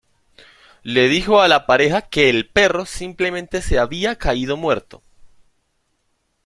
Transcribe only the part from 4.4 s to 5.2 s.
muerto.